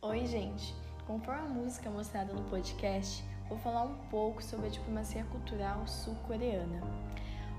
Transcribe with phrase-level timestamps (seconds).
[0.00, 0.76] Oi, gente!
[1.08, 6.80] Conforme a música mostrada no podcast, vou falar um pouco sobre a diplomacia cultural sul-coreana.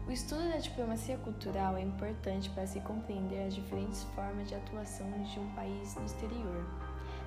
[0.08, 5.12] O estudo da diplomacia cultural é importante para se compreender as diferentes formas de atuação
[5.22, 6.66] de um país no exterior,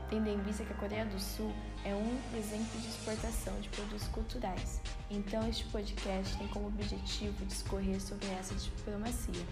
[0.08, 1.52] tendo em vista que a Coreia do Sul
[1.84, 4.80] é um exemplo de exportação de produtos culturais.
[5.10, 9.44] Então, este podcast tem como objetivo discorrer sobre essa diplomacia.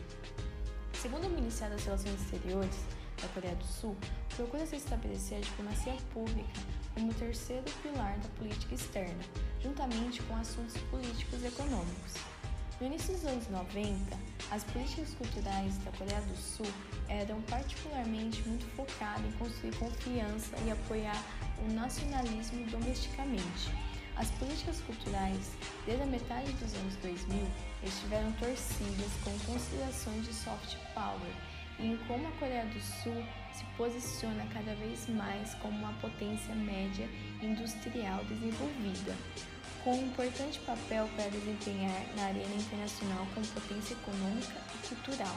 [0.95, 3.97] Segundo o Ministério das Relações Exteriores, da Coreia do Sul
[4.37, 6.61] procura se estabelecer a diplomacia pública
[6.95, 9.23] como terceiro pilar da política externa,
[9.63, 12.15] juntamente com assuntos políticos e econômicos.
[12.81, 14.17] No início dos anos 90,
[14.51, 16.67] as políticas culturais da Coreia do Sul
[17.09, 21.23] eram particularmente muito focadas em construir confiança e apoiar
[21.59, 23.71] o nacionalismo domesticamente.
[24.17, 25.53] As políticas culturais,
[25.85, 27.47] desde a metade dos anos 2000,
[27.83, 34.47] estiveram torcidas com considerações de soft power em como a Coreia do Sul se posiciona
[34.53, 37.09] cada vez mais como uma potência média
[37.43, 39.15] industrial desenvolvida,
[39.83, 45.37] com um importante papel para desempenhar na arena internacional como potência econômica e cultural.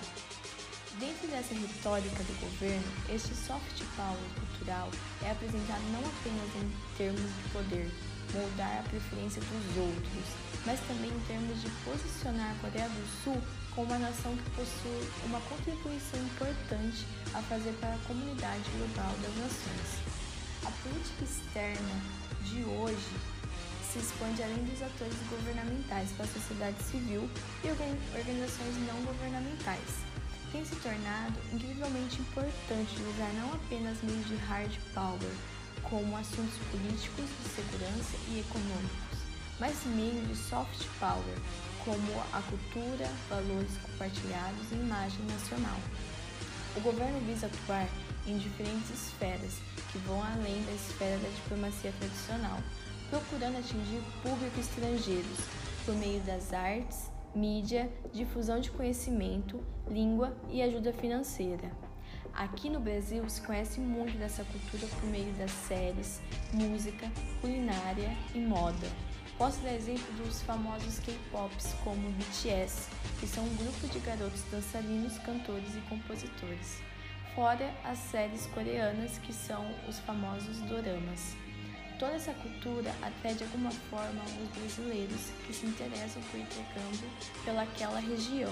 [0.99, 4.89] Dentro dessa retórica do governo, este soft power cultural
[5.23, 7.91] é apresentado não apenas em termos de poder,
[8.33, 10.25] moldar a preferência dos outros,
[10.65, 13.41] mas também em termos de posicionar a Coreia do Sul
[13.75, 19.35] como uma nação que possui uma contribuição importante a fazer para a comunidade global das
[19.37, 19.89] nações.
[20.65, 22.01] A política externa
[22.43, 23.13] de hoje
[23.91, 27.29] se expande além dos atores governamentais para a sociedade civil
[27.63, 27.67] e
[28.17, 30.01] organizações não governamentais.
[30.51, 35.31] Tem se tornado incrivelmente importante usar não apenas meios de hard power,
[35.89, 39.19] como assuntos políticos, de segurança e econômicos,
[39.59, 41.37] mas meios de soft power,
[41.83, 45.77] como a cultura, valores compartilhados e imagem nacional.
[46.75, 47.87] O governo visa atuar
[48.25, 49.59] em diferentes esferas
[49.91, 52.57] que vão além da esfera da diplomacia tradicional,
[53.09, 55.37] procurando atingir públicos estrangeiros
[55.85, 61.82] por meio das artes, mídia, difusão de conhecimento, língua e ajuda financeira.
[62.35, 66.19] Aqui no Brasil se conhece muito dessa cultura por meio das séries,
[66.51, 67.07] música,
[67.39, 68.87] culinária e moda.
[69.37, 72.89] Posso dar exemplo dos famosos K-pops como BTS,
[73.19, 76.81] que são um grupo de garotos dançarinos, cantores e compositores.
[77.35, 81.35] Fora as séries coreanas, que são os famosos doramas.
[81.99, 87.09] Toda essa cultura atrai de alguma forma os brasileiros que se interessam por intercâmbio
[87.45, 88.51] pelaquela região.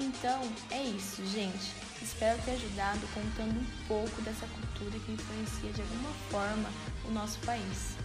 [0.00, 1.74] Então, é isso, gente.
[2.00, 6.70] Espero ter ajudado contando um pouco dessa cultura que influencia de alguma forma
[7.08, 7.96] o nosso país.